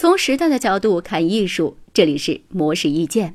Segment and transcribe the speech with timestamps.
[0.00, 3.34] 从时代的角度看艺术，这里是模式意见。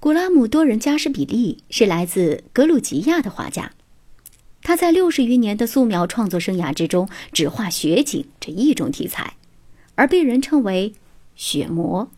[0.00, 3.70] 古拉姆多人加什比利是来自格鲁吉亚的画家，
[4.64, 9.34] 他在六十余年的素描创作生涯之中，只画雪景这一种题材，
[9.94, 10.92] 而被人称为
[11.36, 12.10] “雪魔”。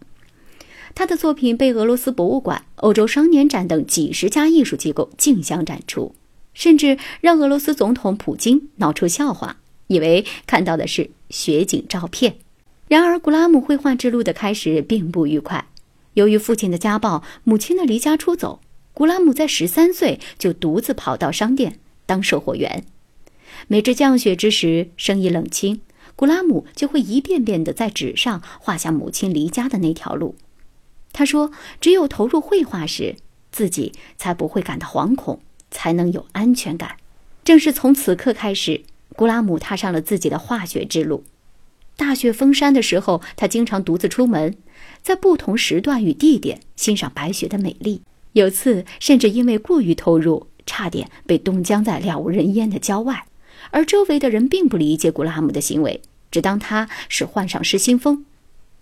[0.97, 6.15] 他的作品被俄罗斯博物馆、欧洲双年展等几十家艺术机构竞相展出，
[6.55, 9.59] 甚至让俄罗斯总统普京闹出笑话，
[9.89, 12.37] 以为看到的是雪景照片。
[12.89, 15.67] 然而，古拉姆绘画之路的开始并不愉快。
[16.15, 18.61] 由于父亲的家暴，母亲的离家出走，
[18.93, 22.85] 古拉姆在十三岁就独自跑到商店当售货员。
[23.69, 25.81] 每至降雪之时，生意冷清，
[26.15, 30.37] 古拉姆就会一遍遍地在纸上画下母亲离家的那条路。
[31.13, 33.17] 他说：“只有投入绘画时，
[33.51, 36.97] 自己才不会感到惶恐，才能有安全感。”
[37.45, 38.83] 正是从此刻开始，
[39.17, 41.25] 古拉姆踏上了自己的画学之路。
[41.97, 44.57] 大雪封山的时候，他经常独自出门，
[45.03, 48.03] 在不同时段与地点欣赏白雪的美丽。
[48.33, 53.27] 有次甚至因为过于投入，差点被冻僵在了无人烟的郊外。
[53.71, 58.27] 而周围的人并不理解古拉姆的行为，只当他是患上失心疯。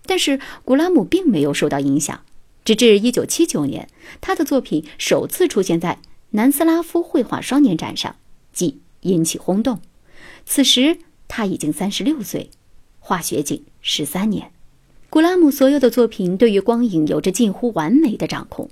[0.05, 2.21] 但是古拉姆并没有受到影响，
[2.65, 3.87] 直至1979年，
[4.19, 5.99] 他的作品首次出现在
[6.31, 8.15] 南斯拉夫绘画双年展上，
[8.51, 9.79] 即引起轰动。
[10.45, 10.97] 此时
[11.27, 12.49] 他已经36岁。
[13.05, 14.49] 画雪景十三年，
[15.09, 18.69] 古拉姆所有的作品对于光影有着近乎完美的掌控。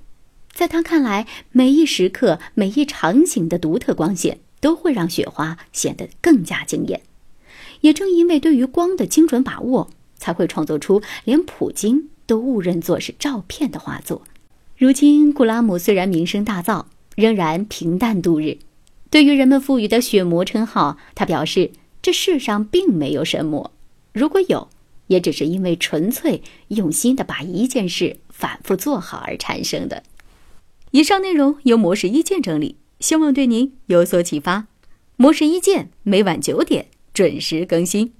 [0.54, 7.02] 在他看来，每一时刻、每一场景的独特光线都会让雪花显得更加惊艳。
[7.82, 14.22] 也正因为对于光的精准把握，才会创作出连普京都误认作是照片的画作。
[14.78, 18.56] 如今，古拉姆虽然名声大噪，仍然平淡度日。
[19.10, 23.71] 对于人们赋予的“血魔”称号，他表示：“这世上并没有神魔。”
[24.12, 24.68] 如果有，
[25.06, 30.02] 也只是因为纯粹用心的把一件事反复做好而产生的。
[30.90, 34.66] 以上内容由模式一键整理，希望对您有所启发。
[35.16, 38.12] 模式一键每晚九点准时更新。